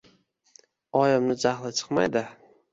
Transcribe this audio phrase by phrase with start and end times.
[1.03, 2.27] Oyimni jahli chiqmaydi.